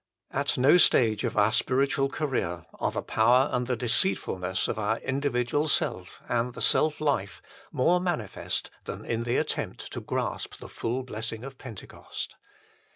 [0.31, 4.97] At no stage of our spiritual career are the power and the deceitfulness of our
[5.01, 7.39] individual self and the self life
[7.71, 12.35] more manifest than in the attempt to grasp the full blessing of Pentecost.